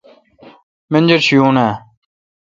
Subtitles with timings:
[0.91, 1.73] منجرشی یون آں؟